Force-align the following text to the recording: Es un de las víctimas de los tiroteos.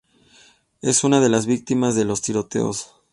Es 0.81 1.03
un 1.03 1.11
de 1.11 1.29
las 1.29 1.45
víctimas 1.45 1.93
de 1.93 2.05
los 2.05 2.23
tiroteos. 2.23 2.95